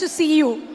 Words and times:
to 0.00 0.08
see 0.08 0.36
you. 0.38 0.66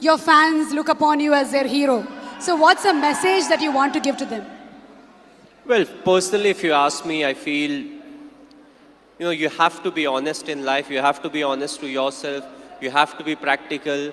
Your 0.00 0.18
fans 0.18 0.72
look 0.72 0.88
upon 0.88 1.20
you 1.20 1.34
as 1.34 1.52
their 1.52 1.66
hero. 1.66 2.06
So, 2.40 2.56
what's 2.56 2.84
a 2.84 2.94
message 2.94 3.48
that 3.48 3.60
you 3.60 3.70
want 3.70 3.92
to 3.94 4.00
give 4.00 4.16
to 4.16 4.24
them? 4.24 4.44
Well, 5.66 5.84
personally, 6.04 6.50
if 6.50 6.64
you 6.64 6.72
ask 6.72 7.04
me, 7.04 7.24
I 7.24 7.34
feel, 7.34 7.70
you 7.70 9.26
know, 9.26 9.30
you 9.30 9.50
have 9.50 9.82
to 9.82 9.90
be 9.90 10.06
honest 10.06 10.48
in 10.48 10.64
life. 10.64 10.90
You 10.90 10.98
have 10.98 11.22
to 11.22 11.30
be 11.30 11.42
honest 11.42 11.80
to 11.80 11.86
yourself. 11.86 12.44
You 12.80 12.90
have 12.90 13.16
to 13.18 13.24
be 13.24 13.36
practical. 13.36 14.12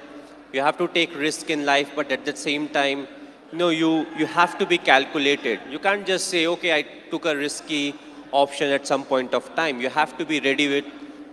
You 0.54 0.62
have 0.62 0.78
to 0.78 0.88
take 0.90 1.16
risk 1.16 1.50
in 1.50 1.66
life, 1.66 1.92
but 1.96 2.12
at 2.12 2.26
the 2.26 2.36
same 2.36 2.68
time, 2.68 3.08
you 3.52 3.58
know, 3.58 3.70
you, 3.70 4.06
you 4.18 4.26
have 4.26 4.58
to 4.58 4.66
be 4.66 4.78
calculated. 4.78 5.62
You 5.70 5.80
can't 5.80 6.06
just 6.06 6.28
say, 6.28 6.48
okay, 6.48 6.74
I 6.76 6.82
took 7.10 7.26
a 7.26 7.36
risky 7.36 7.96
option 8.32 8.72
at 8.72 8.86
some 8.86 9.06
point 9.06 9.34
of 9.34 9.54
time. 9.56 9.80
You 9.80 9.90
have 9.90 10.18
to 10.18 10.26
be 10.26 10.40
ready 10.42 10.68
with, 10.68 10.86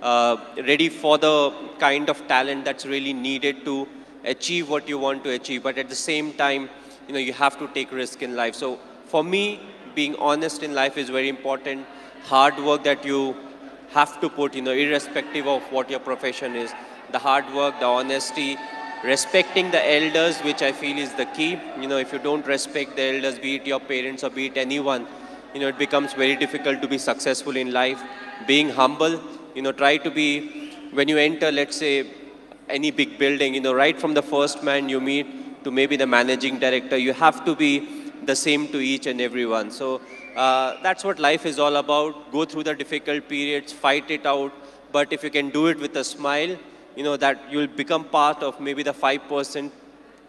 Uh, 0.05 0.37
ready 0.69 0.91
for 0.91 1.17
the 1.17 1.35
kind 1.79 2.11
of 2.11 2.19
talent 2.29 2.63
that's 2.63 2.85
really 2.85 3.15
needed 3.15 3.65
to 3.65 3.89
achieve 4.25 4.69
what 4.69 4.87
you 4.87 4.99
want 4.99 5.25
to 5.25 5.31
achieve. 5.31 5.63
But 5.63 5.79
at 5.79 5.89
the 5.89 5.95
same 5.95 6.35
time, 6.35 6.69
you 7.09 7.15
know, 7.15 7.21
you 7.21 7.33
have 7.33 7.59
to 7.59 7.69
take 7.69 7.91
risk 7.91 8.23
in 8.23 8.37
life. 8.37 8.55
So 8.55 8.79
for 9.07 9.25
me, 9.25 9.61
being 9.95 10.15
honest 10.17 10.63
in 10.63 10.75
life 10.75 10.99
is 10.99 11.09
very 11.09 11.31
important. 11.31 11.87
Hard 12.25 12.59
work 12.59 12.85
that 12.85 13.03
you 13.07 13.35
have 13.93 14.21
to 14.21 14.29
put, 14.29 14.55
you 14.55 14.61
know, 14.61 14.73
irrespective 14.73 15.47
of 15.47 15.63
what 15.73 15.89
your 15.89 16.01
profession 16.01 16.55
is. 16.55 16.75
The 17.13 17.19
hard 17.19 17.51
work, 17.55 17.81
the 17.81 17.87
honesty, 17.87 18.59
respecting 19.05 19.71
the 19.71 19.83
elders, 19.91 20.39
which 20.41 20.61
I 20.61 20.73
feel 20.73 20.99
is 20.99 21.15
the 21.15 21.25
key. 21.27 21.59
You 21.81 21.89
know, 21.89 21.97
if 21.97 22.13
you 22.13 22.19
don't 22.19 22.47
respect 22.47 22.97
the 22.97 23.05
elders, 23.15 23.39
be 23.39 23.55
it 23.57 23.67
your 23.67 23.81
parents 23.81 24.23
or 24.23 24.29
be 24.29 24.47
it 24.49 24.59
anyone, 24.59 25.07
you 25.55 25.61
know, 25.61 25.69
it 25.69 25.79
becomes 25.79 26.13
very 26.13 26.37
difficult 26.37 26.83
to 26.83 26.89
be 26.89 26.99
successful 26.99 27.57
in 27.57 27.73
life. 27.73 28.03
Being 28.47 28.69
humble, 28.69 29.19
you 29.55 29.63
know, 29.63 29.73
try 29.73 29.97
to 29.97 30.11
be, 30.11 30.71
when 30.93 31.09
you 31.09 31.19
enter, 31.19 31.51
let's 31.53 31.77
say, 31.77 32.07
any 32.69 32.91
big 32.91 33.19
building, 33.19 33.55
you 33.55 33.61
know, 33.61 33.75
right 33.75 33.99
from 33.99 34.15
the 34.15 34.23
first 34.23 34.63
man 34.63 34.89
you 34.89 35.01
meet 35.01 35.65
to 35.65 35.71
maybe 35.71 35.97
the 35.97 36.07
managing 36.07 36.59
director, 36.59 36.97
you 36.97 37.13
have 37.13 37.45
to 37.45 37.55
be 37.55 38.13
the 38.25 38.37
same 38.37 38.69
to 38.69 38.79
each 38.79 39.07
and 39.07 39.21
everyone. 39.21 39.71
So 39.71 40.01
uh, 40.37 40.77
that's 40.83 41.05
what 41.05 41.19
life 41.19 41.47
is 41.47 41.59
all 41.59 41.77
about. 41.77 42.33
Go 42.33 42.45
through 42.45 42.65
the 42.65 42.75
difficult 42.75 43.29
periods, 43.29 43.73
fight 43.73 44.11
it 44.11 44.27
out. 44.27 44.53
But 44.93 45.13
if 45.13 45.23
you 45.23 45.31
can 45.31 45.51
do 45.51 45.67
it 45.67 45.79
with 45.79 45.97
a 45.97 46.05
smile, 46.05 46.57
you 46.97 47.03
know, 47.03 47.17
that 47.17 47.41
you'll 47.51 47.67
become 47.67 48.05
part 48.05 48.43
of 48.43 48.61
maybe 48.61 48.83
the 48.83 48.95
5% 48.95 49.71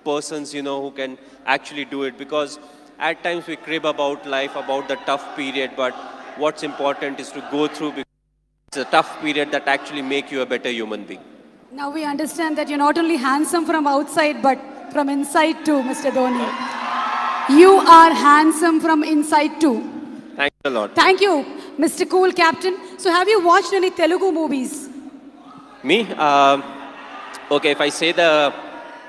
persons, 0.03 0.53
you 0.53 0.61
know, 0.61 0.81
who 0.81 0.91
can 0.91 1.17
actually 1.45 1.85
do 1.85 2.03
it. 2.03 2.17
Because 2.17 2.59
at 2.99 3.23
times 3.23 3.47
we 3.47 3.55
crib 3.55 3.85
about 3.85 4.25
life, 4.25 4.55
about 4.55 4.87
the 4.87 4.95
tough 5.05 5.35
period, 5.35 5.71
but 5.75 5.93
what's 6.37 6.63
important 6.63 7.19
is 7.19 7.31
to 7.31 7.47
go 7.51 7.67
through 7.67 8.04
it's 8.77 8.87
a 8.87 8.91
tough 8.91 9.21
period 9.21 9.51
that 9.51 9.67
actually 9.67 10.01
make 10.01 10.31
you 10.31 10.41
a 10.41 10.45
better 10.45 10.69
human 10.69 11.03
being. 11.05 11.21
Now 11.71 11.89
we 11.89 12.03
understand 12.03 12.57
that 12.57 12.69
you're 12.69 12.77
not 12.77 12.97
only 12.97 13.15
handsome 13.15 13.65
from 13.65 13.87
outside, 13.87 14.41
but 14.41 14.59
from 14.91 15.09
inside 15.09 15.63
too, 15.65 15.79
Mr. 15.91 16.11
Dhoni. 16.11 16.47
You 17.57 17.71
are 17.99 18.13
handsome 18.13 18.79
from 18.81 19.03
inside 19.03 19.61
too. 19.61 19.77
Thanks 20.35 20.55
a 20.65 20.69
lot. 20.69 20.95
Thank 20.95 21.21
you, 21.21 21.45
Mr. 21.77 22.09
Cool 22.09 22.31
Captain. 22.33 22.77
So, 22.97 23.11
have 23.11 23.29
you 23.29 23.41
watched 23.45 23.73
any 23.73 23.91
Telugu 23.91 24.31
movies? 24.31 24.89
Me? 25.83 26.07
Uh, 26.17 26.61
okay, 27.51 27.71
if 27.71 27.81
I 27.81 27.89
say 27.89 28.11
the 28.11 28.53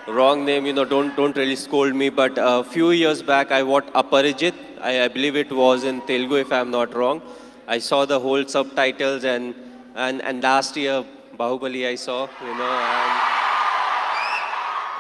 wrong 0.06 0.44
name, 0.44 0.66
you 0.66 0.72
know, 0.72 0.84
don't 0.84 1.16
don't 1.16 1.36
really 1.36 1.56
scold 1.56 1.94
me. 1.94 2.10
But 2.10 2.34
a 2.36 2.62
few 2.62 2.90
years 2.90 3.22
back, 3.22 3.50
I 3.50 3.62
watched 3.62 3.92
Aparijit. 3.94 4.54
I, 4.80 5.02
I 5.04 5.08
believe 5.08 5.36
it 5.36 5.50
was 5.50 5.84
in 5.84 6.00
Telugu, 6.02 6.36
if 6.36 6.52
I'm 6.52 6.70
not 6.70 6.94
wrong. 6.94 7.22
I 7.68 7.78
saw 7.78 8.04
the 8.04 8.20
whole 8.20 8.46
subtitles, 8.46 9.24
and 9.24 9.54
and 9.94 10.22
and 10.22 10.42
last 10.42 10.76
year 10.76 11.04
Bahubali 11.38 11.86
I 11.86 11.96
saw, 11.96 12.28
you 12.40 12.54
know, 12.58 12.72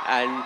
and, 0.08 0.30
and 0.32 0.44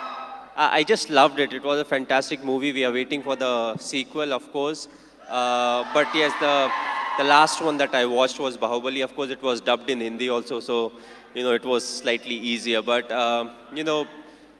I 0.56 0.84
just 0.84 1.10
loved 1.10 1.40
it. 1.40 1.52
It 1.52 1.64
was 1.64 1.80
a 1.80 1.84
fantastic 1.84 2.44
movie. 2.44 2.72
We 2.72 2.84
are 2.84 2.92
waiting 2.92 3.22
for 3.22 3.36
the 3.36 3.76
sequel, 3.78 4.32
of 4.32 4.52
course. 4.52 4.88
Uh, 5.28 5.84
but 5.94 6.14
yes, 6.14 6.32
the 6.40 6.70
the 7.18 7.24
last 7.24 7.62
one 7.62 7.76
that 7.78 7.94
I 7.94 8.04
watched 8.06 8.38
was 8.38 8.56
Bahubali. 8.58 9.02
Of 9.02 9.14
course, 9.16 9.30
it 9.30 9.42
was 9.42 9.60
dubbed 9.60 9.90
in 9.90 10.00
Hindi 10.00 10.28
also, 10.28 10.60
so 10.60 10.92
you 11.34 11.42
know 11.42 11.52
it 11.52 11.64
was 11.64 11.86
slightly 11.86 12.34
easier. 12.34 12.82
But 12.82 13.10
um, 13.10 13.50
you 13.74 13.84
know, 13.84 14.06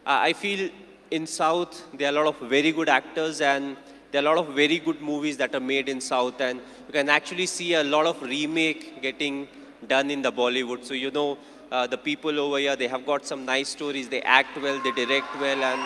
I 0.07 0.33
feel 0.33 0.71
in 1.11 1.27
South 1.27 1.83
there 1.93 2.09
are 2.09 2.15
a 2.17 2.25
lot 2.25 2.27
of 2.27 2.49
very 2.49 2.73
good 2.73 2.89
actors 2.89 3.41
and 3.41 3.77
there 4.13 4.23
are 4.23 4.27
a 4.27 4.29
lot 4.29 4.39
of 4.39 4.55
very 4.55 4.79
good 4.79 5.01
movies 5.01 5.37
that 5.37 5.55
are 5.55 5.61
made 5.61 5.89
in 5.89 6.01
South, 6.01 6.41
and 6.41 6.61
you 6.87 6.93
can 6.93 7.09
actually 7.09 7.47
see 7.47 7.75
a 7.75 7.85
lot 7.85 8.07
of 8.07 8.21
remake 8.23 9.01
getting 9.03 9.49
done 9.87 10.11
in 10.11 10.23
the 10.23 10.33
Bollywood. 10.33 10.85
So 10.85 10.95
you 10.95 11.11
know, 11.11 11.39
uh, 11.71 11.87
the 11.87 11.99
people 11.99 12.39
over 12.39 12.59
here 12.59 12.77
they 12.77 12.89
have 12.89 13.07
got 13.07 13.25
some 13.25 13.45
nice 13.45 13.69
stories. 13.69 14.09
They 14.09 14.23
act 14.23 14.61
well, 14.61 14.81
they 14.83 14.93
direct 14.93 15.41
well, 15.41 15.63
and 15.63 15.81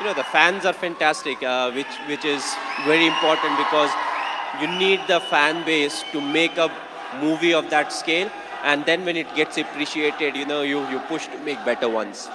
you 0.00 0.06
know 0.06 0.14
the 0.14 0.24
fans 0.24 0.64
are 0.64 0.72
fantastic, 0.72 1.42
uh, 1.42 1.72
which 1.72 1.94
which 2.06 2.24
is 2.24 2.44
very 2.84 3.06
important 3.06 3.58
because 3.58 3.90
you 4.60 4.68
need 4.68 5.00
the 5.08 5.20
fan 5.20 5.64
base 5.64 6.04
to 6.12 6.20
make 6.20 6.56
a 6.58 6.70
movie 7.20 7.52
of 7.52 7.70
that 7.70 7.92
scale 7.92 8.30
and 8.62 8.84
then 8.86 9.04
when 9.04 9.16
it 9.16 9.32
gets 9.34 9.58
appreciated 9.58 10.36
you 10.36 10.46
know 10.46 10.62
you, 10.62 10.80
you 10.88 10.98
push 11.00 11.26
to 11.26 11.38
make 11.44 11.64
better 11.64 11.88
ones 11.88 12.28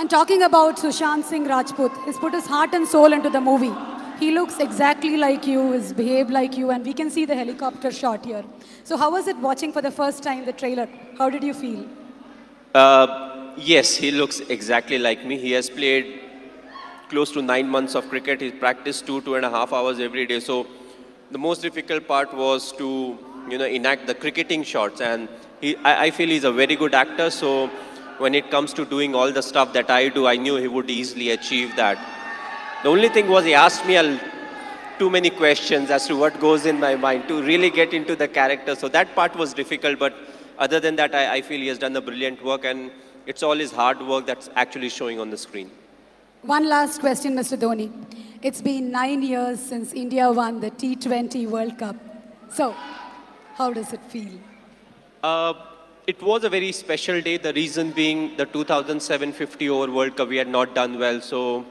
And 0.00 0.10
talking 0.10 0.42
about 0.42 0.76
Sushant 0.76 1.24
Singh 1.24 1.46
Rajput, 1.48 1.90
he's 2.04 2.18
put 2.18 2.34
his 2.34 2.46
heart 2.46 2.74
and 2.74 2.86
soul 2.86 3.14
into 3.14 3.30
the 3.30 3.40
movie. 3.40 3.72
He 4.18 4.30
looks 4.32 4.58
exactly 4.58 5.16
like 5.16 5.46
you, 5.46 5.72
he's 5.72 5.92
behaved 5.92 6.30
like 6.30 6.56
you, 6.56 6.70
and 6.70 6.84
we 6.84 6.94
can 6.94 7.10
see 7.10 7.26
the 7.26 7.34
helicopter 7.34 7.90
shot 7.90 8.24
here. 8.24 8.44
So, 8.84 8.96
how 8.96 9.10
was 9.12 9.26
it 9.28 9.36
watching 9.38 9.72
for 9.72 9.82
the 9.82 9.90
first 9.90 10.22
time 10.22 10.44
the 10.46 10.52
trailer? 10.52 10.88
How 11.18 11.30
did 11.30 11.42
you 11.44 11.54
feel? 11.54 11.86
uh, 12.74 13.52
yes 13.56 13.94
he 13.96 14.10
looks 14.10 14.40
exactly 14.54 14.98
like 14.98 15.24
me 15.24 15.38
he 15.38 15.52
has 15.52 15.70
played 15.70 16.20
close 17.08 17.30
to 17.32 17.42
nine 17.42 17.68
months 17.68 17.94
of 17.94 18.08
cricket 18.08 18.40
He 18.40 18.50
practiced 18.50 19.06
two 19.06 19.20
two 19.22 19.36
and 19.36 19.44
a 19.44 19.50
half 19.50 19.72
hours 19.72 19.98
every 19.98 20.26
day 20.26 20.40
so 20.40 20.66
the 21.30 21.38
most 21.38 21.62
difficult 21.62 22.06
part 22.06 22.34
was 22.34 22.72
to 22.72 22.88
you 23.48 23.58
know 23.58 23.64
enact 23.64 24.06
the 24.06 24.14
cricketing 24.14 24.62
shots 24.62 25.00
and 25.00 25.28
he, 25.60 25.76
I, 25.76 26.06
I 26.06 26.10
feel 26.10 26.28
he's 26.28 26.44
a 26.44 26.52
very 26.52 26.76
good 26.76 26.94
actor 26.94 27.30
so 27.30 27.68
when 28.18 28.34
it 28.34 28.50
comes 28.50 28.74
to 28.74 28.84
doing 28.84 29.14
all 29.14 29.32
the 29.32 29.42
stuff 29.42 29.72
that 29.72 29.90
i 29.90 30.08
do 30.08 30.26
i 30.26 30.36
knew 30.36 30.56
he 30.56 30.68
would 30.68 30.90
easily 30.90 31.30
achieve 31.30 31.74
that 31.76 31.98
the 32.82 32.88
only 32.88 33.08
thing 33.08 33.28
was 33.28 33.44
he 33.44 33.54
asked 33.54 33.86
me 33.86 33.96
a, 33.96 34.20
too 34.98 35.10
many 35.10 35.30
questions 35.30 35.90
as 35.90 36.06
to 36.06 36.16
what 36.16 36.38
goes 36.40 36.66
in 36.66 36.80
my 36.80 36.94
mind 36.94 37.26
to 37.28 37.42
really 37.42 37.70
get 37.70 37.92
into 37.92 38.16
the 38.16 38.28
character 38.28 38.74
so 38.74 38.88
that 38.88 39.14
part 39.14 39.34
was 39.36 39.52
difficult 39.54 39.98
but 39.98 40.14
other 40.58 40.80
than 40.80 40.96
that 40.96 41.14
i, 41.14 41.36
I 41.36 41.42
feel 41.42 41.60
he 41.60 41.66
has 41.68 41.78
done 41.78 41.94
a 41.96 42.00
brilliant 42.00 42.42
work 42.44 42.64
and 42.64 42.90
it's 43.26 43.42
all 43.42 43.56
his 43.56 43.72
hard 43.72 44.00
work 44.00 44.26
that's 44.26 44.48
actually 44.54 44.88
showing 44.88 45.20
on 45.20 45.30
the 45.30 45.36
screen 45.36 45.70
One 46.42 46.68
last 46.70 47.00
question, 47.00 47.34
Mr. 47.36 47.56
Dhoni. 47.62 47.86
It's 48.48 48.60
been 48.62 48.90
nine 48.92 49.22
years 49.28 49.58
since 49.70 49.92
India 49.92 50.26
won 50.30 50.60
the 50.64 50.70
T20 50.70 51.48
World 51.54 51.76
Cup. 51.78 51.96
So, 52.58 52.66
how 53.54 53.72
does 53.78 53.92
it 53.92 54.04
feel? 54.12 54.34
Uh, 55.24 55.54
it 56.06 56.22
was 56.22 56.44
a 56.44 56.48
very 56.48 56.70
special 56.70 57.20
day. 57.20 57.36
The 57.46 57.52
reason 57.52 57.90
being 57.90 58.36
the 58.36 58.46
2007 58.46 59.32
50 59.32 59.68
over 59.70 59.90
World 59.90 60.16
Cup, 60.16 60.28
we 60.28 60.36
had 60.36 60.46
not 60.58 60.72
done 60.76 60.98
well. 61.00 61.20
So, 61.20 61.64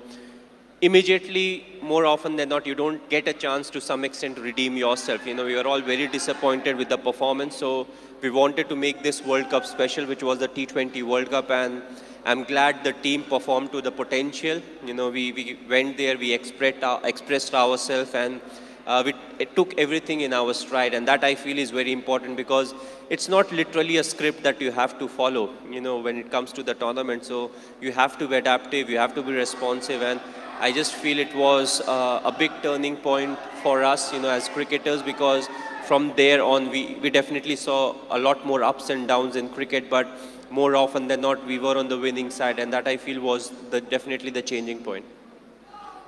immediately, 0.81 1.65
more 1.81 2.05
often 2.05 2.35
than 2.35 2.49
not, 2.49 2.65
you 2.65 2.75
don't 2.75 3.09
get 3.09 3.27
a 3.27 3.33
chance 3.33 3.69
to 3.71 3.81
some 3.81 4.03
extent 4.03 4.35
to 4.35 4.41
redeem 4.41 4.77
yourself. 4.77 5.25
You 5.25 5.33
know, 5.33 5.45
we 5.45 5.55
were 5.55 5.67
all 5.67 5.81
very 5.81 6.07
disappointed 6.07 6.75
with 6.75 6.89
the 6.89 6.97
performance. 6.97 7.55
So, 7.55 7.87
we 8.21 8.29
wanted 8.29 8.69
to 8.69 8.75
make 8.75 9.03
this 9.03 9.23
World 9.23 9.49
Cup 9.49 9.65
special, 9.65 10.05
which 10.05 10.23
was 10.23 10.39
the 10.39 10.47
T20 10.47 11.03
World 11.03 11.29
Cup. 11.29 11.51
And 11.51 11.81
I'm 12.25 12.43
glad 12.43 12.83
the 12.83 12.93
team 12.93 13.23
performed 13.23 13.71
to 13.73 13.81
the 13.81 13.91
potential. 13.91 14.61
You 14.83 14.93
know, 14.93 15.09
we, 15.09 15.31
we 15.31 15.59
went 15.69 15.97
there, 15.97 16.17
we 16.17 16.33
expressed, 16.33 16.83
our, 16.83 16.99
expressed 17.03 17.53
ourselves, 17.53 18.15
and 18.15 18.41
uh, 18.87 19.03
we 19.05 19.13
it 19.37 19.55
took 19.55 19.77
everything 19.77 20.21
in 20.21 20.33
our 20.33 20.53
stride. 20.53 20.93
And 20.93 21.07
that 21.07 21.23
I 21.23 21.35
feel 21.35 21.59
is 21.59 21.71
very 21.71 21.91
important 21.91 22.37
because 22.37 22.73
it's 23.09 23.29
not 23.29 23.51
literally 23.51 23.97
a 23.97 24.03
script 24.03 24.43
that 24.43 24.61
you 24.61 24.71
have 24.71 24.97
to 24.99 25.07
follow, 25.07 25.51
you 25.69 25.81
know, 25.81 25.99
when 25.99 26.17
it 26.17 26.31
comes 26.31 26.51
to 26.53 26.63
the 26.63 26.73
tournament. 26.73 27.25
So 27.25 27.51
you 27.81 27.91
have 27.91 28.17
to 28.19 28.27
be 28.27 28.37
adaptive, 28.37 28.89
you 28.89 28.97
have 28.97 29.13
to 29.15 29.21
be 29.21 29.33
responsive. 29.33 30.01
And 30.01 30.19
I 30.59 30.71
just 30.71 30.93
feel 30.93 31.19
it 31.19 31.35
was 31.35 31.81
uh, 31.81 32.21
a 32.23 32.31
big 32.31 32.51
turning 32.63 32.95
point 32.97 33.37
for 33.61 33.83
us, 33.83 34.13
you 34.13 34.19
know, 34.19 34.29
as 34.29 34.47
cricketers 34.47 35.03
because 35.03 35.49
from 35.85 36.13
there 36.15 36.41
on, 36.41 36.69
we, 36.69 36.97
we 37.01 37.09
definitely 37.09 37.55
saw 37.55 37.95
a 38.09 38.17
lot 38.17 38.45
more 38.45 38.63
ups 38.63 38.89
and 38.89 39.07
downs 39.07 39.35
in 39.35 39.49
cricket, 39.49 39.89
but 39.89 40.07
more 40.49 40.75
often 40.75 41.07
than 41.07 41.21
not, 41.21 41.45
we 41.45 41.59
were 41.59 41.77
on 41.77 41.89
the 41.89 41.97
winning 41.97 42.29
side, 42.29 42.59
and 42.59 42.71
that 42.71 42.87
I 42.87 42.97
feel 42.97 43.21
was 43.21 43.51
the, 43.69 43.81
definitely 43.81 44.31
the 44.31 44.41
changing 44.41 44.79
point. 44.83 45.05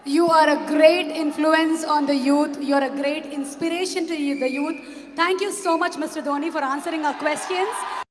You 0.06 0.30
are 0.30 0.50
a 0.50 0.68
great 0.68 1.08
influence 1.08 1.84
on 1.84 2.06
the 2.06 2.16
youth. 2.16 2.58
You're 2.62 2.84
a 2.84 2.90
great 2.90 3.26
inspiration 3.26 4.08
to 4.08 4.16
the 4.16 4.50
youth. 4.50 4.78
Thank 5.16 5.42
you 5.42 5.52
so 5.52 5.78
much, 5.78 5.94
Mr. 5.94 6.24
Dhoni, 6.24 6.52
for 6.52 6.64
answering 6.64 7.06
our 7.06 7.16
questions. 7.16 8.07